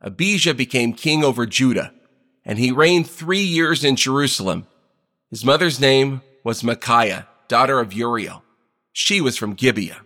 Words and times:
Abijah 0.00 0.54
became 0.54 0.92
king 0.92 1.24
over 1.24 1.44
Judah, 1.46 1.92
and 2.44 2.58
he 2.58 2.70
reigned 2.70 3.08
three 3.08 3.42
years 3.42 3.84
in 3.84 3.96
Jerusalem. 3.96 4.66
His 5.30 5.44
mother's 5.44 5.80
name 5.80 6.22
was 6.44 6.64
Micaiah, 6.64 7.26
daughter 7.48 7.80
of 7.80 7.92
Uriel. 7.92 8.42
She 8.92 9.20
was 9.20 9.36
from 9.36 9.54
Gibeah. 9.54 10.02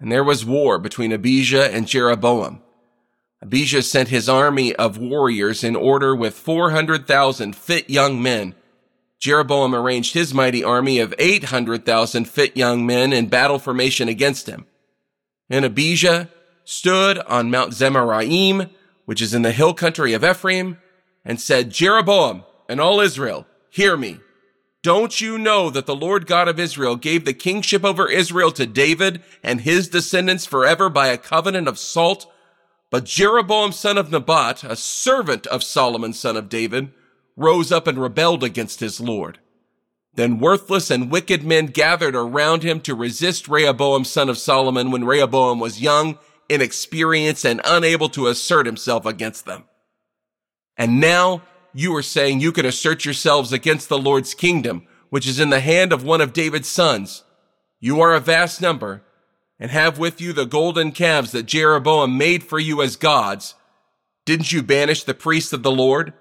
And 0.00 0.10
there 0.10 0.24
was 0.24 0.44
war 0.44 0.78
between 0.78 1.12
Abijah 1.12 1.72
and 1.72 1.86
Jeroboam. 1.86 2.62
Abijah 3.42 3.82
sent 3.82 4.08
his 4.08 4.28
army 4.28 4.74
of 4.76 4.98
warriors 4.98 5.62
in 5.62 5.76
order 5.76 6.14
with 6.14 6.34
400,000 6.34 7.54
fit 7.54 7.88
young 7.88 8.22
men. 8.22 8.54
Jeroboam 9.18 9.74
arranged 9.74 10.14
his 10.14 10.34
mighty 10.34 10.64
army 10.64 10.98
of 10.98 11.14
800,000 11.18 12.26
fit 12.26 12.56
young 12.56 12.84
men 12.86 13.12
in 13.12 13.28
battle 13.28 13.58
formation 13.58 14.08
against 14.08 14.48
him. 14.48 14.66
And 15.48 15.64
Abijah 15.64 16.28
stood 16.64 17.18
on 17.20 17.50
Mount 17.50 17.72
Zemaraim 17.72 18.70
which 19.06 19.22
is 19.22 19.32
in 19.32 19.42
the 19.42 19.52
hill 19.52 19.72
country 19.72 20.12
of 20.12 20.22
Ephraim, 20.22 20.78
and 21.24 21.40
said, 21.40 21.70
Jeroboam 21.70 22.44
and 22.68 22.80
all 22.80 23.00
Israel, 23.00 23.46
hear 23.70 23.96
me. 23.96 24.20
Don't 24.82 25.20
you 25.20 25.38
know 25.38 25.70
that 25.70 25.86
the 25.86 25.96
Lord 25.96 26.26
God 26.26 26.46
of 26.46 26.60
Israel 26.60 26.94
gave 26.94 27.24
the 27.24 27.32
kingship 27.32 27.84
over 27.84 28.08
Israel 28.08 28.52
to 28.52 28.66
David 28.66 29.22
and 29.42 29.62
his 29.62 29.88
descendants 29.88 30.46
forever 30.46 30.88
by 30.88 31.08
a 31.08 31.18
covenant 31.18 31.66
of 31.66 31.78
salt? 31.78 32.30
But 32.90 33.04
Jeroboam 33.04 33.72
son 33.72 33.98
of 33.98 34.12
Nebat, 34.12 34.62
a 34.62 34.76
servant 34.76 35.46
of 35.48 35.64
Solomon 35.64 36.12
son 36.12 36.36
of 36.36 36.48
David, 36.48 36.92
rose 37.36 37.72
up 37.72 37.88
and 37.88 37.98
rebelled 37.98 38.44
against 38.44 38.78
his 38.78 39.00
Lord. 39.00 39.40
Then 40.14 40.38
worthless 40.38 40.90
and 40.90 41.10
wicked 41.10 41.42
men 41.42 41.66
gathered 41.66 42.14
around 42.14 42.62
him 42.62 42.80
to 42.82 42.94
resist 42.94 43.48
Rehoboam 43.48 44.04
son 44.04 44.28
of 44.28 44.38
Solomon 44.38 44.90
when 44.90 45.04
Rehoboam 45.04 45.58
was 45.58 45.82
young 45.82 46.18
inexperienced, 46.48 47.44
and 47.44 47.60
unable 47.64 48.08
to 48.10 48.28
assert 48.28 48.66
himself 48.66 49.06
against 49.06 49.44
them. 49.46 49.64
And 50.76 51.00
now 51.00 51.42
you 51.72 51.94
are 51.94 52.02
saying 52.02 52.40
you 52.40 52.52
can 52.52 52.66
assert 52.66 53.04
yourselves 53.04 53.52
against 53.52 53.88
the 53.88 53.98
Lord's 53.98 54.34
kingdom, 54.34 54.86
which 55.10 55.26
is 55.26 55.38
in 55.38 55.50
the 55.50 55.60
hand 55.60 55.92
of 55.92 56.04
one 56.04 56.20
of 56.20 56.32
David's 56.32 56.68
sons. 56.68 57.24
You 57.80 58.00
are 58.00 58.14
a 58.14 58.20
vast 58.20 58.60
number, 58.60 59.02
and 59.58 59.70
have 59.70 59.98
with 59.98 60.20
you 60.20 60.32
the 60.32 60.46
golden 60.46 60.92
calves 60.92 61.32
that 61.32 61.46
Jeroboam 61.46 62.18
made 62.18 62.42
for 62.42 62.58
you 62.58 62.82
as 62.82 62.96
gods. 62.96 63.54
Didn't 64.24 64.52
you 64.52 64.62
banish 64.62 65.04
the 65.04 65.14
priests 65.14 65.52
of 65.52 65.62
the 65.62 65.70
Lord, 65.70 66.12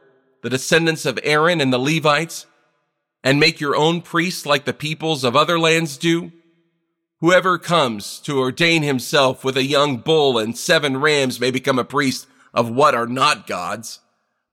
the 0.43 0.49
descendants 0.49 1.05
of 1.05 1.19
Aaron 1.23 1.59
and 1.59 1.73
the 1.73 1.79
Levites, 1.79 2.45
and 3.23 3.39
make 3.39 3.59
your 3.59 3.75
own 3.75 4.01
priests 4.01 4.45
like 4.45 4.65
the 4.65 4.73
peoples 4.73 5.23
of 5.23 5.35
other 5.35 5.57
lands 5.57 5.97
do? 5.97 6.31
Whoever 7.25 7.57
comes 7.57 8.19
to 8.19 8.37
ordain 8.37 8.83
himself 8.83 9.43
with 9.43 9.57
a 9.57 9.63
young 9.63 9.97
bull 9.97 10.37
and 10.37 10.55
seven 10.55 10.97
rams 10.97 11.39
may 11.39 11.49
become 11.49 11.79
a 11.79 11.83
priest 11.83 12.27
of 12.53 12.69
what 12.69 12.93
are 12.93 13.07
not 13.07 13.47
gods. 13.47 13.99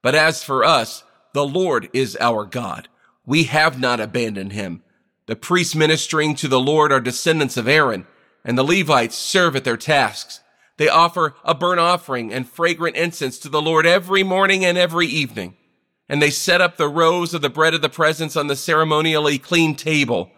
But 0.01 0.14
as 0.14 0.42
for 0.42 0.64
us, 0.64 1.05
the 1.34 1.45
Lord 1.45 1.91
is 1.92 2.17
our 2.19 2.47
God. 2.47 2.89
We 3.27 3.42
have 3.42 3.79
not 3.79 4.01
abandoned 4.01 4.55
him. 4.55 4.83
The 5.27 5.36
priests 5.36 5.74
ministering 5.74 6.35
to 6.36 6.48
the 6.48 6.58
Lord 6.58 6.92
are 6.92 7.01
descendants 7.02 7.58
of 7.58 7.69
Aaron, 7.69 8.07
and 8.42 8.57
the 8.57 8.64
Levites 8.64 9.17
serve 9.17 9.55
at 9.55 9.64
their 9.64 9.77
tasks. 9.77 10.41
They 10.79 10.89
offer 10.89 11.35
a 11.45 11.55
burnt 11.55 11.79
offering 11.79 12.33
and 12.33 12.48
fragrant 12.48 12.97
incense 12.97 13.39
to 13.41 13.51
the 13.51 13.61
Lord 13.61 13.85
every 13.85 14.23
morning 14.23 14.64
and 14.64 14.79
every 14.79 15.08
evening. 15.08 15.58
And 16.08 16.23
they 16.23 16.30
set 16.30 16.63
up 16.63 16.79
the 16.79 16.89
rows 16.89 17.35
of 17.35 17.42
the 17.42 17.51
bread 17.51 17.74
of 17.74 17.83
the 17.83 17.91
presence 17.91 18.35
on 18.35 18.47
the 18.47 18.57
ceremonially 18.57 19.36
clean 19.36 19.74
table 19.74 20.30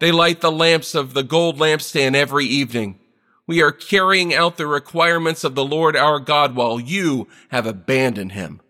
they 0.00 0.10
light 0.10 0.40
the 0.40 0.50
lamps 0.50 0.94
of 0.94 1.14
the 1.14 1.22
gold 1.22 1.58
lampstand 1.58 2.16
every 2.16 2.46
evening. 2.46 2.98
We 3.46 3.62
are 3.62 3.72
carrying 3.72 4.34
out 4.34 4.56
the 4.56 4.66
requirements 4.66 5.44
of 5.44 5.54
the 5.54 5.64
Lord 5.64 5.94
our 5.94 6.18
God 6.18 6.54
while 6.54 6.80
you 6.80 7.28
have 7.50 7.66
abandoned 7.66 8.32
him. 8.32 8.60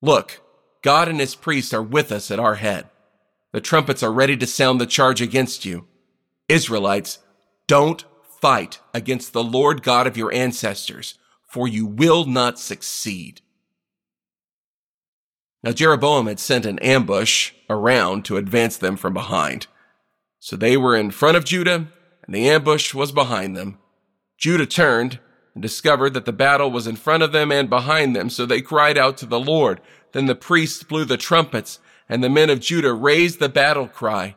Look, 0.00 0.40
God 0.82 1.08
and 1.08 1.20
his 1.20 1.34
priests 1.34 1.72
are 1.72 1.82
with 1.82 2.10
us 2.10 2.30
at 2.30 2.40
our 2.40 2.56
head. 2.56 2.88
The 3.52 3.60
trumpets 3.60 4.02
are 4.02 4.12
ready 4.12 4.36
to 4.36 4.46
sound 4.46 4.80
the 4.80 4.86
charge 4.86 5.20
against 5.20 5.64
you. 5.64 5.86
Israelites, 6.48 7.18
don't 7.66 8.04
fight 8.40 8.80
against 8.92 9.32
the 9.32 9.44
Lord 9.44 9.82
God 9.82 10.06
of 10.06 10.16
your 10.16 10.32
ancestors, 10.34 11.18
for 11.48 11.68
you 11.68 11.86
will 11.86 12.24
not 12.24 12.58
succeed. 12.58 13.42
Now 15.62 15.70
Jeroboam 15.70 16.26
had 16.26 16.40
sent 16.40 16.66
an 16.66 16.80
ambush 16.80 17.52
around 17.70 18.24
to 18.24 18.36
advance 18.36 18.76
them 18.76 18.96
from 18.96 19.14
behind. 19.14 19.68
So 20.44 20.56
they 20.56 20.76
were 20.76 20.96
in 20.96 21.12
front 21.12 21.36
of 21.36 21.44
Judah, 21.44 21.86
and 22.26 22.34
the 22.34 22.50
ambush 22.50 22.92
was 22.92 23.12
behind 23.12 23.56
them. 23.56 23.78
Judah 24.36 24.66
turned 24.66 25.20
and 25.54 25.62
discovered 25.62 26.14
that 26.14 26.24
the 26.24 26.32
battle 26.32 26.68
was 26.68 26.88
in 26.88 26.96
front 26.96 27.22
of 27.22 27.30
them 27.30 27.52
and 27.52 27.70
behind 27.70 28.16
them, 28.16 28.28
so 28.28 28.44
they 28.44 28.60
cried 28.60 28.98
out 28.98 29.16
to 29.18 29.26
the 29.26 29.38
Lord. 29.38 29.80
Then 30.10 30.26
the 30.26 30.34
priests 30.34 30.82
blew 30.82 31.04
the 31.04 31.16
trumpets, 31.16 31.78
and 32.08 32.24
the 32.24 32.28
men 32.28 32.50
of 32.50 32.58
Judah 32.58 32.92
raised 32.92 33.38
the 33.38 33.48
battle 33.48 33.86
cry. 33.86 34.34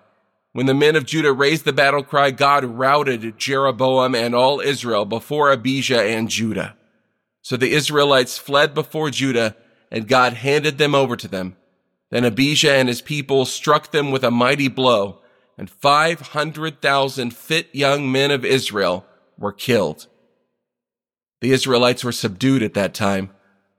When 0.52 0.68
the 0.68 0.76
men 0.76 0.96
of 0.96 1.08
Judah 1.08 1.34
raised 1.34 1.66
the 1.66 1.74
battle 1.74 2.04
cry, 2.04 2.30
God 2.30 2.64
routed 2.64 3.40
Jeroboam 3.40 4.14
and 4.14 4.36
all 4.36 4.60
Israel 4.60 5.06
before 5.06 5.52
Abijah 5.52 6.04
and 6.04 6.30
Judah. 6.30 6.78
So 7.42 7.58
the 7.58 7.72
Israelites 7.72 8.38
fled 8.38 8.76
before 8.76 9.10
Judah, 9.10 9.56
and 9.90 10.08
God 10.08 10.34
handed 10.34 10.78
them 10.78 10.94
over 10.94 11.16
to 11.16 11.28
them. 11.28 11.58
Then 12.12 12.26
Abijah 12.26 12.74
and 12.74 12.90
his 12.90 13.02
people 13.02 13.46
struck 13.46 13.90
them 13.90 14.12
with 14.12 14.24
a 14.24 14.30
mighty 14.30 14.68
blow 14.68 15.24
and 15.58 15.70
500,000 15.70 17.34
fit 17.34 17.70
young 17.74 18.12
men 18.12 18.32
of 18.32 18.44
Israel 18.44 19.06
were 19.38 19.54
killed. 19.54 20.08
The 21.42 21.52
Israelites 21.52 22.04
were 22.04 22.12
subdued 22.12 22.64
at 22.64 22.74
that 22.74 22.94
time. 22.94 23.30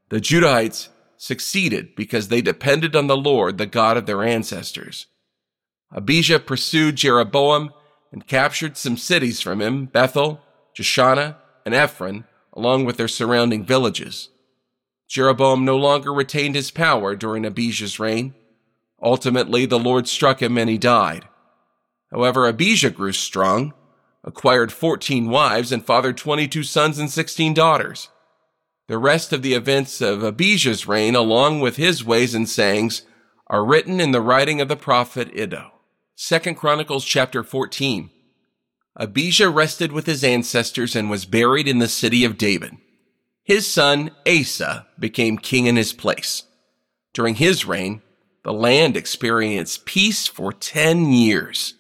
The 0.09 0.21
Judahites 0.21 0.89
succeeded 1.17 1.95
because 1.97 2.29
they 2.29 2.41
depended 2.41 2.95
on 2.95 3.07
the 3.07 3.17
Lord, 3.17 3.59
the 3.59 3.67
God 3.67 3.97
of 3.97 4.07
their 4.07 4.23
ancestors. 4.23 5.07
Abijah 5.93 6.41
pursued 6.41 6.97
Jeroboam 6.97 7.73
and 8.13 8.27
captured 8.27 8.77
some 8.77 8.97
cities 8.97 9.41
from 9.41 9.61
him, 9.61 9.87
Bethel, 9.87 10.41
Jeshanah, 10.77 11.37
and 11.65 11.75
Ephron, 11.75 12.25
along 12.53 12.85
with 12.85 12.97
their 12.97 13.09
surrounding 13.09 13.65
villages. 13.65 14.31
Jeroboam 15.09 15.65
no 15.65 15.77
longer 15.77 16.13
retained 16.13 16.55
his 16.55 16.71
power 16.71 17.15
during 17.15 17.45
Abijah's 17.45 18.01
reign. 18.01 18.35
Ultimately, 19.03 19.67
the 19.67 19.79
Lord 19.79 20.09
struck 20.09 20.43
him 20.43 20.59
and 20.59 20.69
he 20.69 20.79
died. 20.79 21.27
However, 22.11 22.47
Abijah 22.47 22.91
grew 22.91 23.13
strong, 23.13 23.75
acquired 24.25 24.73
14 24.73 25.29
wives, 25.29 25.73
and 25.73 25.85
fathered 25.85 26.17
22 26.17 26.63
sons 26.63 26.99
and 26.99 27.11
16 27.11 27.55
daughters. 27.55 28.09
The 28.89 28.99
rest 28.99 29.33
of 29.33 29.43
the 29.43 29.55
events 29.55 30.01
of 30.01 30.23
Abijah's 30.23 30.87
reign, 30.87 31.17
along 31.17 31.61
with 31.61 31.77
his 31.77 32.05
ways 32.05 32.35
and 32.35 32.49
sayings, 32.49 33.03
are 33.49 33.65
written 33.65 34.01
in 34.01 34.13
the 34.13 34.21
writing 34.21 34.61
of 34.61 34.69
the 34.69 34.77
prophet 34.77 35.31
Iddo. 35.37 35.73
2 36.17 36.55
Chronicles 36.55 37.05
chapter 37.05 37.43
14. 37.43 38.11
Abijah 38.97 39.51
rested 39.51 39.93
with 39.93 40.07
his 40.07 40.25
ancestors 40.25 40.97
and 40.97 41.11
was 41.11 41.27
buried 41.27 41.69
in 41.69 41.79
the 41.79 41.89
city 41.89 42.25
of 42.25 42.39
David. 42.39 42.77
His 43.45 43.67
son 43.71 44.11
Asa 44.27 44.87
became 44.99 45.37
king 45.37 45.67
in 45.67 45.77
his 45.77 45.93
place. 45.93 46.45
During 47.13 47.37
his 47.37 47.67
reign, 47.67 48.03
the 48.43 48.53
land 48.53 48.97
experienced 48.97 49.85
peace 49.85 50.27
for 50.27 50.53
10 50.53 51.13
years. 51.13 51.75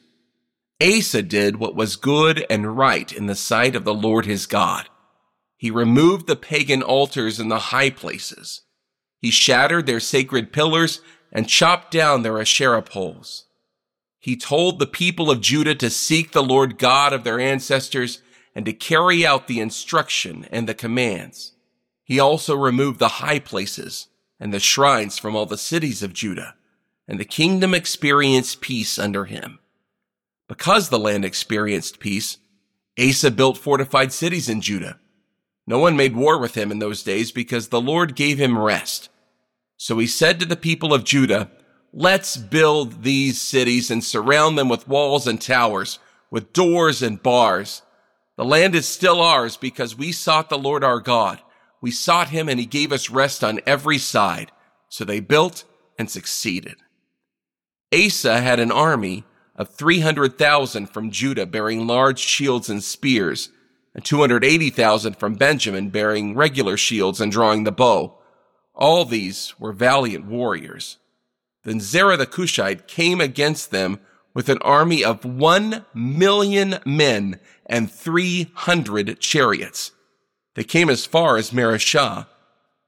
Asa 0.82 1.22
did 1.22 1.56
what 1.56 1.74
was 1.74 1.96
good 1.96 2.44
and 2.50 2.76
right 2.76 3.10
in 3.10 3.26
the 3.26 3.34
sight 3.34 3.74
of 3.74 3.84
the 3.84 3.94
Lord 3.94 4.26
his 4.26 4.46
God. 4.46 4.88
He 5.56 5.70
removed 5.70 6.26
the 6.26 6.36
pagan 6.36 6.82
altars 6.82 7.40
in 7.40 7.48
the 7.48 7.58
high 7.58 7.90
places. 7.90 8.62
He 9.18 9.30
shattered 9.30 9.86
their 9.86 10.00
sacred 10.00 10.52
pillars 10.52 11.00
and 11.32 11.48
chopped 11.48 11.90
down 11.90 12.22
their 12.22 12.38
Asherah 12.38 12.82
poles. 12.82 13.46
He 14.18 14.36
told 14.36 14.78
the 14.78 14.86
people 14.86 15.30
of 15.30 15.40
Judah 15.40 15.74
to 15.76 15.88
seek 15.88 16.32
the 16.32 16.42
Lord 16.42 16.78
God 16.78 17.12
of 17.12 17.24
their 17.24 17.40
ancestors 17.40 18.20
and 18.54 18.66
to 18.66 18.72
carry 18.72 19.24
out 19.24 19.46
the 19.46 19.60
instruction 19.60 20.46
and 20.50 20.68
the 20.68 20.74
commands. 20.74 21.52
He 22.04 22.20
also 22.20 22.54
removed 22.54 22.98
the 22.98 23.08
high 23.08 23.38
places 23.38 24.08
and 24.38 24.52
the 24.52 24.60
shrines 24.60 25.18
from 25.18 25.34
all 25.34 25.46
the 25.46 25.56
cities 25.56 26.02
of 26.02 26.12
Judah, 26.12 26.54
and 27.08 27.18
the 27.18 27.24
kingdom 27.24 27.72
experienced 27.72 28.60
peace 28.60 28.98
under 28.98 29.24
him. 29.24 29.58
Because 30.48 30.88
the 30.88 30.98
land 30.98 31.24
experienced 31.24 31.98
peace, 31.98 32.38
Asa 32.98 33.30
built 33.30 33.58
fortified 33.58 34.12
cities 34.12 34.48
in 34.48 34.60
Judah. 34.60 34.98
No 35.66 35.78
one 35.78 35.96
made 35.96 36.14
war 36.14 36.38
with 36.38 36.54
him 36.54 36.70
in 36.70 36.78
those 36.78 37.02
days 37.02 37.32
because 37.32 37.68
the 37.68 37.80
Lord 37.80 38.14
gave 38.14 38.38
him 38.38 38.58
rest. 38.58 39.08
So 39.76 39.98
he 39.98 40.06
said 40.06 40.38
to 40.40 40.46
the 40.46 40.56
people 40.56 40.94
of 40.94 41.04
Judah, 41.04 41.50
Let's 41.92 42.36
build 42.36 43.02
these 43.02 43.40
cities 43.40 43.90
and 43.90 44.04
surround 44.04 44.58
them 44.58 44.68
with 44.68 44.88
walls 44.88 45.26
and 45.26 45.40
towers, 45.40 45.98
with 46.30 46.52
doors 46.52 47.02
and 47.02 47.22
bars. 47.22 47.82
The 48.36 48.44
land 48.44 48.74
is 48.74 48.86
still 48.86 49.20
ours 49.20 49.56
because 49.56 49.96
we 49.96 50.12
sought 50.12 50.50
the 50.50 50.58
Lord 50.58 50.84
our 50.84 51.00
God. 51.00 51.40
We 51.80 51.90
sought 51.90 52.28
him 52.28 52.48
and 52.48 52.60
he 52.60 52.66
gave 52.66 52.92
us 52.92 53.10
rest 53.10 53.42
on 53.42 53.60
every 53.66 53.98
side. 53.98 54.52
So 54.88 55.04
they 55.04 55.20
built 55.20 55.64
and 55.98 56.10
succeeded. 56.10 56.76
Asa 57.94 58.40
had 58.40 58.60
an 58.60 58.70
army 58.70 59.24
of 59.56 59.70
300,000 59.70 60.86
from 60.86 61.10
Judah 61.10 61.46
bearing 61.46 61.86
large 61.86 62.18
shields 62.18 62.68
and 62.68 62.84
spears, 62.84 63.48
and 63.94 64.04
280,000 64.04 65.16
from 65.16 65.34
Benjamin 65.34 65.88
bearing 65.88 66.34
regular 66.34 66.76
shields 66.76 67.20
and 67.20 67.32
drawing 67.32 67.64
the 67.64 67.72
bow. 67.72 68.18
All 68.74 69.06
these 69.06 69.54
were 69.58 69.72
valiant 69.72 70.26
warriors. 70.26 70.98
Then 71.64 71.80
Zerah 71.80 72.18
the 72.18 72.26
Cushite 72.26 72.86
came 72.86 73.20
against 73.20 73.70
them 73.70 73.98
with 74.34 74.50
an 74.50 74.58
army 74.58 75.02
of 75.02 75.24
one 75.24 75.86
million 75.94 76.78
men 76.84 77.40
and 77.64 77.90
300 77.90 79.18
chariots. 79.18 79.92
They 80.54 80.64
came 80.64 80.90
as 80.90 81.06
far 81.06 81.38
as 81.38 81.50
Mareshah. 81.50 82.26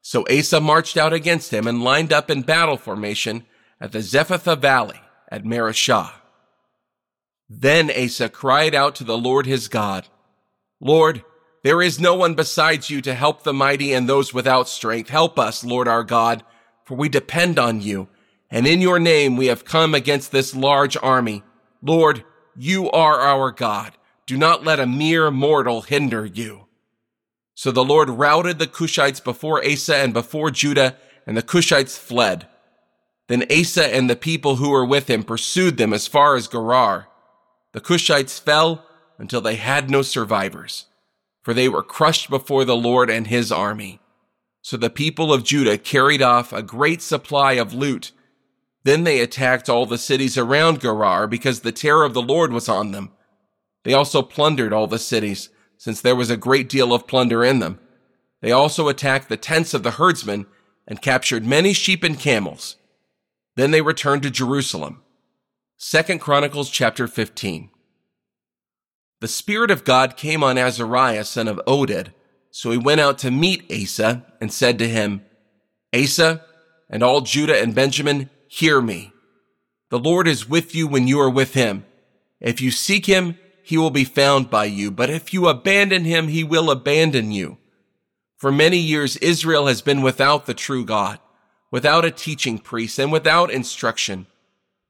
So 0.03 0.27
Asa 0.31 0.61
marched 0.61 0.99
out 0.99 1.15
against 1.15 1.53
him 1.53 1.67
and 1.67 1.83
lined 1.83 2.13
up 2.13 2.31
in 2.31 2.43
battle 2.43 2.77
formation 2.77 3.47
at 3.81 3.93
the 3.93 4.01
Zephathah 4.01 4.59
Valley 4.59 5.01
at 5.31 5.45
Mareshah. 5.45 6.13
Then 7.49 7.91
Asa 7.91 8.29
cried 8.29 8.75
out 8.75 8.95
to 8.97 9.05
the 9.05 9.19
Lord 9.19 9.47
his 9.47 9.69
God, 9.69 10.07
Lord, 10.81 11.25
there 11.65 11.83
is 11.83 11.99
no 11.99 12.15
one 12.15 12.35
besides 12.35 12.89
you 12.89 13.01
to 13.03 13.15
help 13.15 13.43
the 13.43 13.53
mighty 13.53 13.93
and 13.93 14.09
those 14.09 14.33
without 14.33 14.69
strength. 14.69 15.11
Help 15.11 15.39
us, 15.39 15.65
Lord 15.65 15.89
our 15.89 16.05
God, 16.05 16.45
for 16.85 16.97
we 16.97 17.09
depend 17.09 17.59
on 17.59 17.81
you, 17.81 18.09
and 18.51 18.67
in 18.67 18.81
your 18.81 18.99
name 18.99 19.37
we 19.37 19.47
have 19.47 19.65
come 19.65 19.95
against 19.95 20.31
this 20.31 20.55
large 20.55 20.97
army. 21.03 21.43
Lord, 21.83 22.25
you 22.57 22.91
are 22.91 23.21
our 23.21 23.51
God. 23.51 23.93
Do 24.27 24.37
not 24.37 24.65
let 24.65 24.79
a 24.79 24.87
mere 24.87 25.31
mortal 25.31 25.83
hinder 25.83 26.25
you. 26.25 26.67
So 27.55 27.73
the 27.73 27.85
Lord 27.85 28.09
routed 28.09 28.59
the 28.59 28.67
Cushites 28.67 29.23
before 29.23 29.65
Asa 29.65 29.97
and 29.97 30.13
before 30.13 30.51
Judah, 30.51 30.97
and 31.27 31.37
the 31.37 31.43
Cushites 31.43 31.99
fled. 31.99 32.47
Then 33.27 33.45
Asa 33.51 33.95
and 33.95 34.09
the 34.09 34.17
people 34.17 34.57
who 34.57 34.71
were 34.71 34.85
with 34.85 35.11
him 35.11 35.25
pursued 35.25 35.77
them 35.77 35.93
as 35.93 36.07
far 36.07 36.37
as 36.37 36.47
Gerar. 36.47 37.09
The 37.73 37.81
Cushites 37.81 38.41
fell 38.41 38.85
until 39.19 39.41
they 39.41 39.57
had 39.57 39.91
no 39.91 40.03
survivors, 40.03 40.87
for 41.43 41.53
they 41.53 41.69
were 41.69 41.83
crushed 41.83 42.31
before 42.31 42.65
the 42.65 42.77
Lord 42.77 43.11
and 43.11 43.27
his 43.27 43.53
army. 43.53 44.01
So 44.63 44.77
the 44.77 44.91
people 44.91 45.33
of 45.33 45.45
Judah 45.45 45.79
carried 45.79 46.23
off 46.23 46.53
a 46.53 46.63
great 46.63 47.03
supply 47.03 47.53
of 47.53 47.75
loot. 47.75 48.13
Then 48.85 49.05
they 49.05 49.21
attacked 49.21 49.69
all 49.69 49.87
the 49.87 49.99
cities 49.99 50.39
around 50.39 50.81
Gerar 50.81 51.27
because 51.27 51.61
the 51.61 51.73
terror 51.73 52.05
of 52.05 52.15
the 52.15 52.23
Lord 52.23 52.53
was 52.53 52.69
on 52.69 52.93
them. 52.93 53.13
They 53.85 53.93
also 53.93 54.23
plundered 54.23 54.73
all 54.73 54.87
the 54.87 54.99
cities, 54.99 55.51
since 55.77 56.01
there 56.01 56.17
was 56.17 56.31
a 56.31 56.37
great 56.37 56.69
deal 56.69 56.93
of 56.93 57.07
plunder 57.07 57.45
in 57.45 57.61
them. 57.61 57.79
They 58.41 58.53
also 58.53 58.89
attacked 58.89 59.29
the 59.29 59.37
tents 59.37 59.75
of 59.75 59.83
the 59.83 59.93
herdsmen 59.93 60.47
and 60.87 61.03
captured 61.03 61.45
many 61.45 61.73
sheep 61.73 62.03
and 62.03 62.19
camels. 62.19 62.77
Then 63.57 63.71
they 63.71 63.83
returned 63.83 64.23
to 64.23 64.31
Jerusalem. 64.31 65.03
Second 65.81 66.21
Chronicles 66.21 66.71
chapter 66.71 67.07
15. 67.07 67.71
The 69.21 69.29
Spirit 69.29 69.71
of 69.71 69.85
God 69.85 70.17
came 70.17 70.43
on 70.43 70.59
Azariah, 70.59 71.25
son 71.25 71.47
of 71.47 71.61
Oded. 71.69 72.09
So 72.51 72.73
he 72.73 72.77
went 72.77 73.01
out 73.01 73.17
to 73.19 73.31
meet 73.31 73.71
Asa 73.73 74.27
and 74.41 74.53
said 74.53 74.79
to 74.81 74.89
him, 74.89 75.25
Asa 75.95 76.45
and 76.91 77.05
all 77.05 77.21
Judah 77.21 77.63
and 77.63 77.77
Benjamin, 77.77 78.29
hear 78.49 78.81
me. 78.81 79.13
The 79.91 80.01
Lord 80.01 80.27
is 80.27 80.49
with 80.49 80.75
you 80.75 80.89
when 80.89 81.07
you 81.07 81.21
are 81.21 81.31
with 81.31 81.55
him. 81.55 81.87
If 82.41 82.61
you 82.61 82.73
seek 82.73 83.07
him, 83.07 83.39
he 83.63 83.79
will 83.79 83.91
be 83.91 84.05
found 84.05 84.51
by 84.51 84.65
you. 84.65 84.91
But 84.91 85.11
if 85.11 85.33
you 85.33 85.47
abandon 85.47 86.05
him, 86.05 86.27
he 86.27 86.43
will 86.43 86.73
abandon 86.73 87.31
you. 87.31 87.57
For 88.37 88.51
many 88.51 88.79
years, 88.79 89.17
Israel 89.19 89.69
has 89.69 89.81
been 89.81 90.03
without 90.03 90.47
the 90.47 90.55
true 90.55 90.85
God 90.85 91.21
without 91.71 92.05
a 92.05 92.11
teaching 92.11 92.59
priest, 92.59 92.99
and 92.99 93.13
without 93.13 93.51
instruction. 93.51 94.27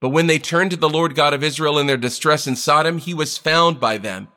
But 0.00 0.10
when 0.10 0.28
they 0.28 0.38
turned 0.38 0.70
to 0.70 0.76
the 0.76 0.88
Lord 0.88 1.14
God 1.14 1.34
of 1.34 1.42
Israel 1.42 1.78
in 1.78 1.86
their 1.86 1.96
distress 1.96 2.46
and 2.46 2.56
sought 2.56 2.86
him, 2.86 2.98
he 2.98 3.14
was 3.14 3.38
found 3.38 3.80
by 3.80 3.98
them. 3.98 4.28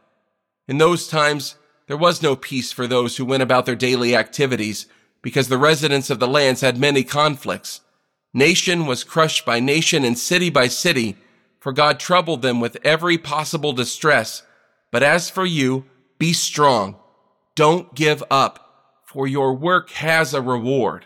In 0.67 0.77
those 0.77 1.07
times, 1.07 1.55
there 1.87 1.97
was 1.97 2.21
no 2.21 2.35
peace 2.35 2.71
for 2.71 2.87
those 2.87 3.17
who 3.17 3.25
went 3.25 3.43
about 3.43 3.65
their 3.65 3.75
daily 3.75 4.15
activities, 4.15 4.87
because 5.21 5.49
the 5.49 5.57
residents 5.57 6.09
of 6.09 6.19
the 6.19 6.27
lands 6.27 6.61
had 6.61 6.77
many 6.79 7.03
conflicts. 7.03 7.81
Nation 8.33 8.85
was 8.85 9.03
crushed 9.03 9.45
by 9.45 9.59
nation 9.59 10.03
and 10.03 10.17
city 10.17 10.49
by 10.49 10.67
city, 10.67 11.17
for 11.59 11.73
God 11.73 11.99
troubled 11.99 12.41
them 12.41 12.59
with 12.59 12.77
every 12.83 13.17
possible 13.17 13.73
distress. 13.73 14.43
But 14.91 15.03
as 15.03 15.29
for 15.29 15.45
you, 15.45 15.85
be 16.17 16.33
strong. 16.33 16.95
Don't 17.55 17.93
give 17.93 18.23
up, 18.31 19.03
for 19.05 19.27
your 19.27 19.53
work 19.53 19.91
has 19.91 20.33
a 20.33 20.41
reward. 20.41 21.05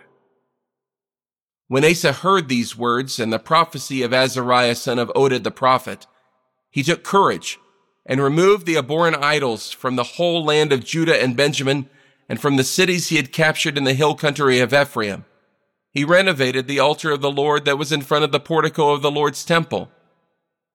When 1.68 1.84
Asa 1.84 2.14
heard 2.14 2.48
these 2.48 2.78
words 2.78 3.20
and 3.20 3.34
the 3.34 3.40
prophecy 3.40 4.04
of 4.04 4.14
Azariah 4.14 4.76
son 4.76 5.00
of 5.00 5.12
Oded 5.16 5.44
the 5.44 5.52
prophet, 5.52 6.06
he 6.70 6.84
took 6.84 7.04
courage 7.04 7.58
and 8.06 8.22
removed 8.22 8.66
the 8.66 8.78
abhorrent 8.78 9.18
idols 9.18 9.72
from 9.72 9.96
the 9.96 10.04
whole 10.04 10.46
land 10.46 10.72
of 10.72 10.86
Judah 10.86 11.20
and 11.20 11.36
Benjamin 11.36 11.90
and 12.30 12.40
from 12.40 12.58
the 12.58 12.64
cities 12.64 13.10
he 13.10 13.16
had 13.16 13.32
captured 13.32 13.78
in 13.78 13.84
the 13.84 13.94
hill 13.94 14.14
country 14.14 14.60
of 14.60 14.74
Ephraim. 14.74 15.26
He 15.92 16.04
renovated 16.04 16.68
the 16.68 16.80
altar 16.80 17.12
of 17.12 17.22
the 17.22 17.32
Lord 17.32 17.66
that 17.66 17.78
was 17.78 17.92
in 17.92 18.02
front 18.02 18.24
of 18.24 18.32
the 18.32 18.40
portico 18.40 18.92
of 18.92 19.02
the 19.02 19.12
Lord's 19.12 19.44
temple. 19.44 19.90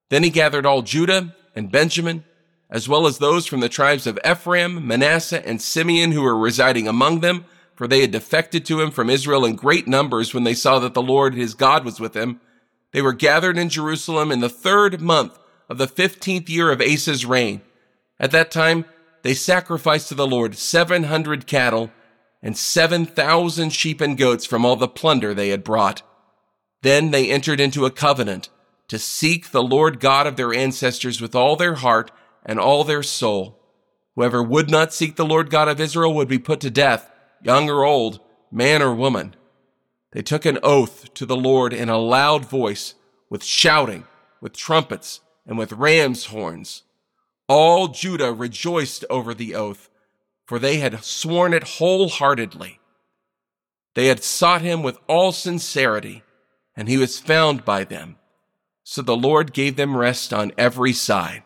Then 0.09 0.23
he 0.23 0.29
gathered 0.29 0.65
all 0.65 0.81
Judah 0.81 1.35
and 1.55 1.71
Benjamin, 1.71 2.25
as 2.69 2.89
well 2.89 3.05
as 3.05 3.17
those 3.17 3.45
from 3.45 3.59
the 3.59 3.69
tribes 3.69 4.07
of 4.07 4.19
Ephraim, 4.29 4.85
Manasseh, 4.85 5.45
and 5.47 5.61
Simeon 5.61 6.11
who 6.11 6.21
were 6.21 6.37
residing 6.37 6.87
among 6.87 7.19
them, 7.19 7.45
for 7.75 7.87
they 7.87 8.01
had 8.01 8.11
defected 8.11 8.65
to 8.65 8.81
him 8.81 8.91
from 8.91 9.09
Israel 9.09 9.45
in 9.45 9.55
great 9.55 9.87
numbers 9.87 10.33
when 10.33 10.43
they 10.43 10.53
saw 10.53 10.79
that 10.79 10.93
the 10.93 11.01
Lord 11.01 11.33
his 11.33 11.53
God 11.53 11.83
was 11.83 11.99
with 11.99 12.15
him. 12.15 12.39
They 12.91 13.01
were 13.01 13.13
gathered 13.13 13.57
in 13.57 13.69
Jerusalem 13.69 14.31
in 14.31 14.39
the 14.39 14.49
third 14.49 15.01
month 15.01 15.39
of 15.69 15.77
the 15.77 15.87
fifteenth 15.87 16.49
year 16.49 16.71
of 16.71 16.81
Asa's 16.81 17.25
reign. 17.25 17.61
At 18.19 18.31
that 18.31 18.51
time, 18.51 18.85
they 19.23 19.33
sacrificed 19.33 20.09
to 20.09 20.15
the 20.15 20.27
Lord 20.27 20.57
seven 20.57 21.03
hundred 21.03 21.47
cattle 21.47 21.91
and 22.41 22.57
seven 22.57 23.05
thousand 23.05 23.71
sheep 23.71 24.01
and 24.01 24.17
goats 24.17 24.45
from 24.45 24.65
all 24.65 24.75
the 24.75 24.87
plunder 24.87 25.33
they 25.33 25.49
had 25.49 25.63
brought. 25.63 26.01
Then 26.81 27.11
they 27.11 27.29
entered 27.29 27.59
into 27.59 27.85
a 27.85 27.91
covenant 27.91 28.49
to 28.87 28.97
seek 28.97 29.51
the 29.51 29.63
Lord 29.63 29.99
God 29.99 30.27
of 30.27 30.35
their 30.35 30.53
ancestors 30.53 31.21
with 31.21 31.35
all 31.35 31.55
their 31.55 31.75
heart 31.75 32.11
and 32.43 32.59
all 32.59 32.83
their 32.83 33.03
soul. 33.03 33.59
Whoever 34.15 34.41
would 34.41 34.69
not 34.69 34.91
seek 34.93 35.15
the 35.15 35.25
Lord 35.25 35.49
God 35.49 35.67
of 35.67 35.79
Israel 35.79 36.13
would 36.15 36.27
be 36.27 36.39
put 36.39 36.59
to 36.61 36.71
death 36.71 37.10
young 37.43 37.69
or 37.69 37.83
old, 37.83 38.19
man 38.51 38.81
or 38.81 38.93
woman. 38.93 39.35
They 40.11 40.21
took 40.21 40.45
an 40.45 40.59
oath 40.61 41.13
to 41.13 41.25
the 41.25 41.37
Lord 41.37 41.73
in 41.73 41.89
a 41.89 41.97
loud 41.97 42.45
voice, 42.45 42.95
with 43.29 43.43
shouting, 43.43 44.05
with 44.41 44.53
trumpets, 44.53 45.21
and 45.45 45.57
with 45.57 45.71
ram's 45.73 46.25
horns. 46.25 46.83
All 47.47 47.87
Judah 47.87 48.33
rejoiced 48.33 49.05
over 49.09 49.33
the 49.33 49.55
oath, 49.55 49.89
for 50.45 50.59
they 50.59 50.77
had 50.77 51.03
sworn 51.03 51.53
it 51.53 51.63
wholeheartedly. 51.63 52.79
They 53.93 54.07
had 54.07 54.23
sought 54.23 54.61
him 54.61 54.83
with 54.83 54.97
all 55.07 55.31
sincerity, 55.31 56.23
and 56.75 56.87
he 56.87 56.97
was 56.97 57.19
found 57.19 57.65
by 57.65 57.83
them. 57.83 58.17
So 58.83 59.01
the 59.01 59.15
Lord 59.15 59.53
gave 59.53 59.75
them 59.75 59.95
rest 59.95 60.33
on 60.33 60.51
every 60.57 60.93
side. 60.93 61.43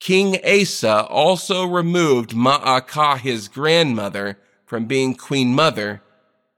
King 0.00 0.38
Asa 0.44 1.04
also 1.06 1.66
removed 1.66 2.30
Maacah, 2.30 3.18
his 3.18 3.48
grandmother, 3.48 4.38
from 4.68 4.84
being 4.84 5.14
queen 5.14 5.54
mother 5.54 6.02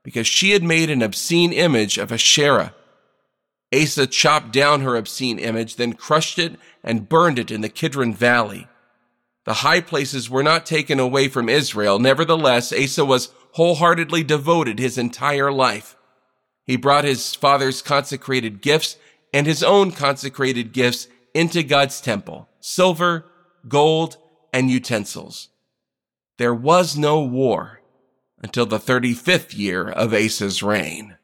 because 0.02 0.26
she 0.26 0.50
had 0.50 0.64
made 0.64 0.90
an 0.90 1.00
obscene 1.00 1.52
image 1.52 1.96
of 1.96 2.10
Asherah. 2.10 2.74
Asa 3.72 4.08
chopped 4.08 4.52
down 4.52 4.80
her 4.80 4.96
obscene 4.96 5.38
image, 5.38 5.76
then 5.76 5.92
crushed 5.92 6.36
it 6.36 6.56
and 6.82 7.08
burned 7.08 7.38
it 7.38 7.52
in 7.52 7.60
the 7.60 7.68
Kidron 7.68 8.12
Valley. 8.12 8.66
The 9.44 9.54
high 9.54 9.80
places 9.80 10.28
were 10.28 10.42
not 10.42 10.66
taken 10.66 10.98
away 10.98 11.28
from 11.28 11.48
Israel. 11.48 12.00
Nevertheless, 12.00 12.72
Asa 12.72 13.04
was 13.04 13.32
wholeheartedly 13.52 14.24
devoted 14.24 14.80
his 14.80 14.98
entire 14.98 15.52
life. 15.52 15.96
He 16.66 16.76
brought 16.76 17.04
his 17.04 17.36
father's 17.36 17.80
consecrated 17.80 18.60
gifts 18.60 18.96
and 19.32 19.46
his 19.46 19.62
own 19.62 19.92
consecrated 19.92 20.72
gifts 20.72 21.06
into 21.32 21.62
God's 21.62 22.00
temple, 22.00 22.48
silver, 22.58 23.24
gold, 23.68 24.16
and 24.52 24.68
utensils. 24.68 25.48
There 26.38 26.54
was 26.54 26.96
no 26.96 27.20
war 27.20 27.79
until 28.42 28.66
the 28.66 28.78
35th 28.78 29.56
year 29.56 29.88
of 29.88 30.12
Asa's 30.14 30.62
reign. 30.62 31.16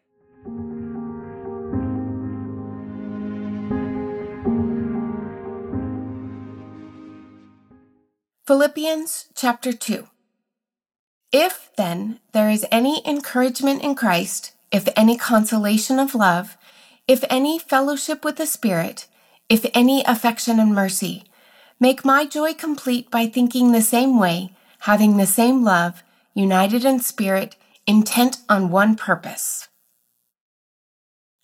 Philippians 8.47 9.27
chapter 9.35 9.73
2 9.73 10.07
If, 11.33 11.71
then, 11.77 12.21
there 12.33 12.49
is 12.49 12.65
any 12.71 13.03
encouragement 13.05 13.83
in 13.83 13.97
Christ, 13.97 14.53
if 14.71 14.89
any 14.95 15.17
consolation 15.17 15.99
of 15.99 16.15
love, 16.15 16.57
if 17.09 17.25
any 17.29 17.59
fellowship 17.59 18.25
with 18.25 18.37
the 18.37 18.47
Spirit, 18.47 19.09
if 19.49 19.67
any 19.75 20.05
affection 20.05 20.61
and 20.61 20.75
mercy, 20.75 21.25
make 21.81 22.05
my 22.05 22.25
joy 22.25 22.55
complete 22.55 23.11
by 23.11 23.27
thinking 23.27 23.73
the 23.73 23.83
same 23.83 24.19
way, 24.19 24.51
having 24.81 25.17
the 25.17 25.27
same 25.27 25.65
love, 25.65 26.05
united 26.37 26.85
in 26.85 27.01
spirit, 27.01 27.57
intent 27.87 28.37
on 28.49 28.71
one 28.71 28.95
purpose. 28.95 29.69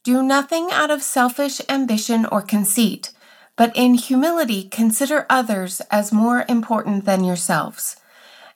Do 0.04 0.22
nothing 0.22 0.68
out 0.70 0.90
of 0.90 1.02
selfish 1.02 1.60
ambition 1.68 2.26
or 2.26 2.42
conceit, 2.42 3.12
but 3.56 3.74
in 3.74 3.94
humility 3.94 4.64
consider 4.64 5.24
others 5.30 5.80
as 5.90 6.12
more 6.12 6.44
important 6.48 7.06
than 7.06 7.24
yourselves. 7.24 7.96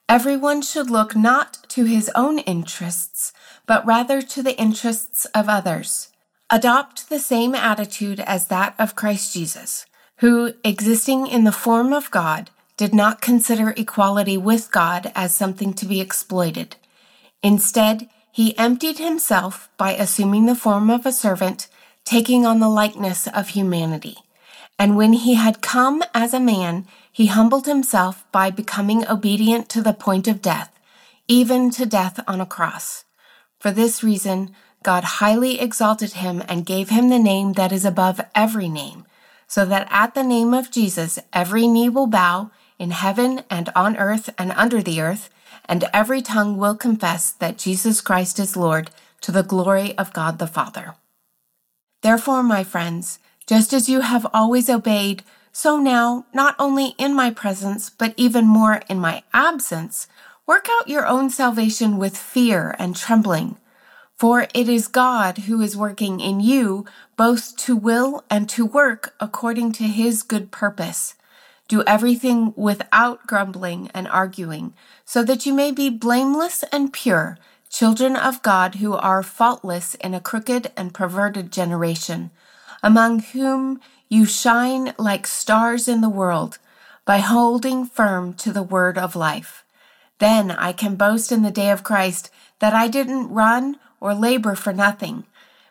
Everyone 0.09 0.61
should 0.61 0.91
look 0.91 1.17
not 1.17 1.59
to 1.71 1.85
his 1.85 2.11
own 2.15 2.39
interests, 2.41 3.33
but 3.67 3.87
rather 3.87 4.21
to 4.21 4.43
the 4.43 4.57
interests 4.61 5.25
of 5.27 5.49
others. 5.49 6.11
Adopt 6.51 7.09
the 7.09 7.19
same 7.19 7.55
attitude 7.55 8.21
as 8.21 8.49
that 8.49 8.75
of 8.79 8.95
Christ 8.95 9.33
Jesus, 9.33 9.87
who, 10.19 10.53
existing 10.63 11.27
in 11.27 11.45
the 11.45 11.51
form 11.51 11.93
of 11.93 12.11
God, 12.11 12.51
did 12.77 12.95
not 12.95 13.21
consider 13.21 13.75
equality 13.77 14.37
with 14.37 14.71
God 14.71 15.11
as 15.15 15.35
something 15.35 15.73
to 15.75 15.87
be 15.87 16.01
exploited. 16.01 16.77
Instead, 17.43 18.09
he 18.31 18.57
emptied 18.59 18.99
himself 18.99 19.71
by 19.79 19.93
assuming 19.93 20.47
the 20.47 20.55
form 20.55 20.91
of 20.91 21.07
a 21.07 21.13
servant, 21.13 21.69
taking 22.05 22.45
on 22.45 22.61
the 22.61 22.69
likeness 22.69 23.27
of 23.29 23.51
humanity. 23.51 24.19
And 24.79 24.97
when 24.97 25.15
he 25.15 25.35
had 25.35 25.63
come 25.63 26.03
as 26.13 26.35
a 26.35 26.41
man, 26.41 26.87
he 27.11 27.27
humbled 27.27 27.65
himself 27.65 28.27
by 28.31 28.51
becoming 28.51 29.09
obedient 29.09 29.71
to 29.71 29.81
the 29.81 29.95
point 29.95 30.29
of 30.29 30.43
death, 30.43 30.71
even 31.27 31.71
to 31.71 31.87
death 31.87 32.21
on 32.29 32.43
a 32.43 32.47
cross. 32.47 33.05
For 33.59 33.71
this 33.71 34.05
reason, 34.05 34.55
God 34.83 35.03
highly 35.03 35.59
exalted 35.59 36.13
him 36.13 36.43
and 36.47 36.67
gave 36.67 36.91
him 36.91 37.09
the 37.09 37.19
name 37.19 37.55
that 37.55 37.73
is 37.73 37.87
above 37.87 38.21
every 38.35 38.69
name, 38.69 39.07
so 39.49 39.65
that 39.65 39.89
at 39.91 40.15
the 40.15 40.23
name 40.23 40.53
of 40.53 40.71
Jesus 40.71 41.19
every 41.33 41.67
knee 41.67 41.89
will 41.89 42.07
bow 42.07 42.51
in 42.79 42.91
heaven 42.91 43.43
and 43.51 43.71
on 43.75 43.97
earth 43.97 44.31
and 44.39 44.53
under 44.53 44.83
the 44.83 45.01
earth, 45.01 45.31
and 45.67 45.85
every 45.93 46.23
tongue 46.23 46.57
will 46.57 46.75
confess 46.75 47.31
that 47.31 47.59
Jesus 47.59 48.01
Christ 48.01 48.39
is 48.39 48.57
Lord 48.57 48.91
to 49.23 49.33
the 49.33 49.43
glory 49.43 49.97
of 49.99 50.13
God 50.13 50.39
the 50.39 50.47
Father. 50.47 50.95
Therefore, 52.03 52.43
my 52.43 52.63
friends, 52.63 53.19
just 53.47 53.73
as 53.73 53.89
you 53.89 54.01
have 54.03 54.27
always 54.33 54.71
obeyed, 54.71 55.25
so 55.53 55.79
now, 55.79 56.27
not 56.35 56.55
only 56.59 56.95
in 56.99 57.15
my 57.15 57.31
presence, 57.31 57.91
but 57.91 58.15
even 58.17 58.47
more 58.47 58.83
in 58.89 59.01
my 59.01 59.23
absence, 59.33 60.07
work 60.47 60.69
out 60.71 60.89
your 60.89 61.07
own 61.07 61.31
salvation 61.31 61.97
with 61.97 62.17
fear 62.17 62.77
and 62.79 62.95
trembling. 62.95 63.57
For 64.17 64.47
it 64.55 64.69
is 64.69 64.87
God 64.87 65.39
who 65.39 65.61
is 65.61 65.77
working 65.77 66.21
in 66.21 66.41
you 66.41 66.87
both 67.17 67.57
to 67.57 67.75
will 67.75 68.25
and 68.31 68.49
to 68.51 68.65
work 68.65 69.15
according 69.19 69.73
to 69.73 69.85
his 69.85 70.23
good 70.23 70.51
purpose. 70.51 71.16
Do 71.69 71.83
everything 71.85 72.53
without 72.57 73.27
grumbling 73.27 73.91
and 73.93 74.07
arguing, 74.07 74.75
so 75.05 75.25
that 75.25 75.47
you 75.47 75.53
may 75.53 75.73
be 75.73 75.91
blameless 75.91 76.65
and 76.73 76.93
pure, 76.93 77.39
children 77.69 78.15
of 78.17 78.43
God 78.43 78.77
who 78.77 78.95
are 78.95 79.23
faultless 79.23 79.97
in 79.97 80.15
a 80.15 80.21
crooked 80.21 80.71
and 80.77 80.95
perverted 80.95 81.51
generation, 81.51 82.31
among 82.83 83.21
whom 83.21 83.81
you 84.09 84.25
shine 84.25 84.95
like 84.99 85.27
stars 85.27 85.89
in 85.89 86.01
the 86.01 86.09
world 86.09 86.59
by 87.05 87.19
holding 87.19 87.85
firm 87.85 88.33
to 88.35 88.53
the 88.53 88.63
word 88.63 88.97
of 88.97 89.17
life. 89.17 89.65
Then 90.19 90.51
I 90.51 90.73
can 90.73 90.97
boast 90.97 91.33
in 91.33 91.43
the 91.43 91.51
day 91.51 91.71
of 91.71 91.83
Christ 91.83 92.31
that 92.61 92.75
I 92.75 92.89
didn't 92.89 93.29
run 93.29 93.77
or 94.01 94.15
labor 94.15 94.55
for 94.55 94.73
nothing. 94.73 95.25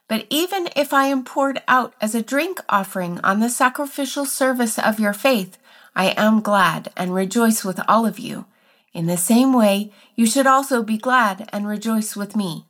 But 0.07 0.27
even 0.29 0.69
if 0.75 0.93
I 0.93 1.05
am 1.05 1.23
poured 1.23 1.61
out 1.67 1.93
as 1.99 2.13
a 2.13 2.21
drink 2.21 2.59
offering 2.69 3.19
on 3.23 3.39
the 3.39 3.49
sacrificial 3.49 4.25
service 4.25 4.77
of 4.77 4.99
your 4.99 5.13
faith, 5.13 5.57
I 5.95 6.07
am 6.17 6.41
glad 6.41 6.91
and 6.97 7.13
rejoice 7.13 7.63
with 7.63 7.79
all 7.87 8.05
of 8.05 8.19
you. 8.19 8.45
In 8.93 9.07
the 9.07 9.17
same 9.17 9.53
way, 9.53 9.91
you 10.15 10.25
should 10.25 10.47
also 10.47 10.83
be 10.83 10.97
glad 10.97 11.49
and 11.53 11.67
rejoice 11.67 12.15
with 12.15 12.35
me. 12.35 12.65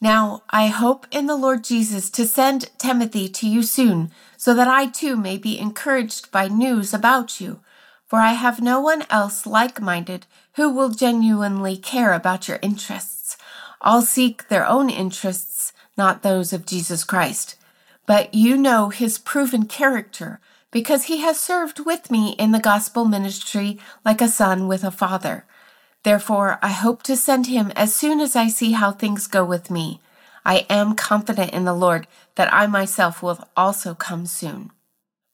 Now 0.00 0.42
I 0.50 0.68
hope 0.68 1.06
in 1.10 1.26
the 1.26 1.36
Lord 1.36 1.62
Jesus 1.62 2.08
to 2.10 2.26
send 2.26 2.70
Timothy 2.78 3.28
to 3.28 3.48
you 3.48 3.62
soon, 3.62 4.10
so 4.36 4.54
that 4.54 4.68
I 4.68 4.86
too 4.86 5.14
may 5.16 5.36
be 5.36 5.58
encouraged 5.58 6.32
by 6.32 6.48
news 6.48 6.94
about 6.94 7.40
you. 7.40 7.60
For 8.06 8.18
I 8.18 8.32
have 8.32 8.62
no 8.62 8.80
one 8.80 9.04
else 9.10 9.46
like 9.46 9.80
minded 9.80 10.26
who 10.54 10.70
will 10.70 10.88
genuinely 10.88 11.76
care 11.76 12.12
about 12.12 12.48
your 12.48 12.58
interests. 12.62 13.36
All 13.80 14.02
seek 14.02 14.48
their 14.48 14.66
own 14.66 14.90
interests, 14.90 15.72
not 15.96 16.22
those 16.22 16.52
of 16.52 16.66
Jesus 16.66 17.04
Christ. 17.04 17.56
But 18.06 18.34
you 18.34 18.56
know 18.56 18.88
his 18.88 19.18
proven 19.18 19.66
character, 19.66 20.40
because 20.70 21.04
he 21.04 21.18
has 21.18 21.38
served 21.38 21.84
with 21.84 22.10
me 22.10 22.32
in 22.38 22.52
the 22.52 22.60
gospel 22.60 23.04
ministry 23.04 23.78
like 24.04 24.20
a 24.20 24.28
son 24.28 24.68
with 24.68 24.84
a 24.84 24.90
father. 24.90 25.44
Therefore, 26.02 26.58
I 26.62 26.68
hope 26.68 27.02
to 27.04 27.16
send 27.16 27.46
him 27.46 27.72
as 27.76 27.94
soon 27.94 28.20
as 28.20 28.34
I 28.34 28.48
see 28.48 28.72
how 28.72 28.92
things 28.92 29.26
go 29.26 29.44
with 29.44 29.70
me. 29.70 30.00
I 30.44 30.66
am 30.70 30.94
confident 30.94 31.52
in 31.52 31.64
the 31.64 31.74
Lord 31.74 32.06
that 32.36 32.52
I 32.52 32.66
myself 32.66 33.22
will 33.22 33.46
also 33.56 33.94
come 33.94 34.24
soon. 34.26 34.70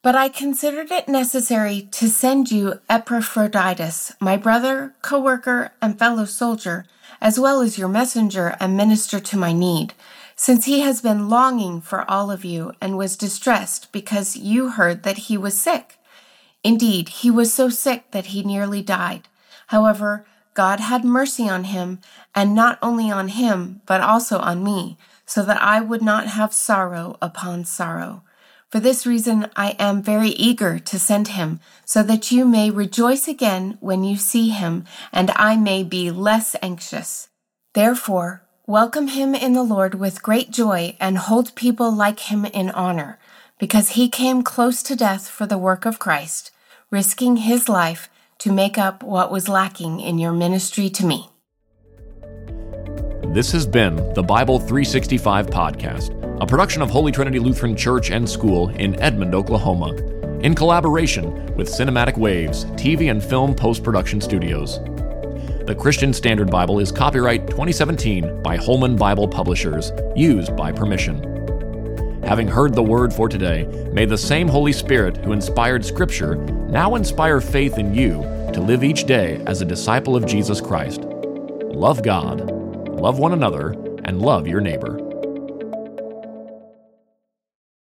But 0.02 0.14
I 0.14 0.28
considered 0.28 0.90
it 0.90 1.09
necessary 1.09 1.88
to 1.93 2.09
send 2.09 2.50
you 2.50 2.81
Epaphroditus, 2.88 4.12
my 4.21 4.37
brother, 4.37 4.95
co 5.02 5.21
worker, 5.21 5.73
and 5.83 5.99
fellow 5.99 6.25
soldier, 6.25 6.85
as 7.21 7.40
well 7.40 7.61
as 7.61 7.78
your 7.78 7.88
messenger 7.88 8.57
and 8.61 8.76
minister 8.76 9.19
to 9.19 9.37
my 9.37 9.52
need, 9.52 9.95
since 10.37 10.66
he 10.66 10.81
has 10.81 11.00
been 11.00 11.28
longing 11.28 11.81
for 11.81 12.09
all 12.11 12.31
of 12.31 12.45
you 12.45 12.73
and 12.81 12.97
was 12.97 13.16
distressed 13.16 13.90
because 13.90 14.37
you 14.37 14.71
heard 14.71 15.02
that 15.02 15.16
he 15.16 15.37
was 15.37 15.59
sick. 15.59 15.99
Indeed, 16.62 17.09
he 17.09 17.31
was 17.31 17.52
so 17.52 17.69
sick 17.71 18.11
that 18.11 18.26
he 18.26 18.43
nearly 18.43 18.83
died. 18.83 19.28
However, 19.69 20.26
God 20.52 20.81
had 20.81 21.05
mercy 21.05 21.49
on 21.49 21.64
him, 21.64 22.00
and 22.35 22.55
not 22.55 22.78
only 22.81 23.11
on 23.11 23.28
him, 23.28 23.83
but 23.87 24.00
also 24.00 24.38
on 24.38 24.64
me, 24.64 24.97
so 25.26 25.43
that 25.43 25.61
I 25.61 25.81
would 25.81 26.02
not 26.02 26.28
have 26.28 26.52
sorrow 26.55 27.19
upon 27.21 27.64
sorrow. 27.64 28.23
For 28.71 28.81
this 28.81 29.07
reason, 29.07 29.49
I 29.55 29.76
am 29.78 30.02
very 30.02 30.31
eager 30.31 30.78
to 30.78 30.99
send 30.99 31.28
him, 31.28 31.61
so 31.85 32.02
that 32.02 32.33
you 32.33 32.45
may 32.45 32.71
rejoice 32.71 33.28
again 33.28 33.76
when 33.81 34.02
you 34.02 34.16
see 34.16 34.49
him, 34.49 34.85
and 35.12 35.31
I 35.37 35.57
may 35.57 35.85
be 35.85 36.11
less 36.11 36.57
anxious. 36.62 37.28
Therefore, 37.75 38.46
welcome 38.68 39.06
him 39.06 39.32
in 39.32 39.52
the 39.52 39.62
Lord 39.62 39.94
with 39.94 40.25
great 40.25 40.50
joy, 40.50 40.96
and 40.99 41.18
hold 41.18 41.54
people 41.54 41.92
like 41.92 42.18
him 42.18 42.44
in 42.46 42.68
honor, 42.70 43.16
because 43.61 43.90
he 43.90 44.08
came 44.08 44.42
close 44.42 44.82
to 44.82 44.96
death 44.96 45.28
for 45.28 45.46
the 45.46 45.56
work 45.56 45.87
of 45.87 46.00
Christ, 46.00 46.50
risking 46.90 47.37
his 47.37 47.68
life 47.68 48.08
to 48.38 48.52
make 48.52 48.76
up 48.76 49.04
what 49.04 49.30
was 49.30 49.49
lacking 49.49 50.00
in 50.00 50.18
your 50.18 50.32
ministry 50.32 50.90
to 50.90 51.06
me. 51.06 51.30
This 53.32 53.52
has 53.52 53.68
been 53.68 54.12
the 54.14 54.23
Bible 54.23 54.58
365 54.58 55.46
podcast, 55.46 56.40
a 56.40 56.46
production 56.46 56.82
of 56.82 56.90
Holy 56.90 57.12
Trinity 57.12 57.38
Lutheran 57.38 57.76
Church 57.76 58.11
and 58.11 58.28
School 58.28 58.70
in 58.70 59.00
Edmond, 59.00 59.32
Oklahoma, 59.32 59.94
in 60.40 60.56
collaboration 60.56 61.54
with 61.54 61.68
Cinematic 61.68 62.18
Waves 62.18 62.64
TV 62.73 63.12
and 63.12 63.23
Film 63.23 63.54
Post 63.54 63.85
Production 63.85 64.20
Studios. 64.20 64.80
The 65.66 65.75
Christian 65.75 66.12
Standard 66.12 66.49
Bible 66.49 66.78
is 66.78 66.92
copyright 66.92 67.49
2017 67.49 68.40
by 68.40 68.54
Holman 68.54 68.94
Bible 68.94 69.26
Publishers, 69.26 69.90
used 70.14 70.54
by 70.54 70.70
permission. 70.70 72.23
Having 72.23 72.46
heard 72.46 72.73
the 72.73 72.85
word 72.85 73.12
for 73.12 73.28
today, 73.28 73.64
may 73.90 74.04
the 74.04 74.16
same 74.16 74.46
Holy 74.46 74.73
Spirit 74.73 75.16
who 75.16 75.32
inspired 75.32 75.85
Scripture 75.85 76.37
now 76.37 76.94
inspire 76.94 77.40
faith 77.40 77.78
in 77.78 77.92
you 77.92 78.23
to 78.52 78.61
live 78.61 78.85
each 78.85 79.06
day 79.06 79.42
as 79.49 79.61
a 79.61 79.64
disciple 79.64 80.14
of 80.14 80.25
Jesus 80.25 80.61
Christ. 80.61 81.00
Love 81.00 82.00
God, 82.00 82.49
love 82.88 83.18
one 83.18 83.32
another, 83.32 83.70
and 84.04 84.23
love 84.23 84.46
your 84.46 84.61
neighbor. 84.61 85.05